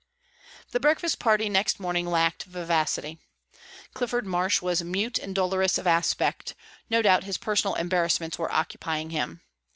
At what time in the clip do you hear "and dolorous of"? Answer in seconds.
5.19-5.85